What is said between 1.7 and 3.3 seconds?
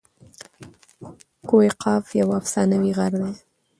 قاف یو افسانوي غر